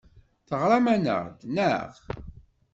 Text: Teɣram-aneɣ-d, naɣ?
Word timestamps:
Teɣram-aneɣ-d, 0.47 1.39
naɣ? 1.55 1.89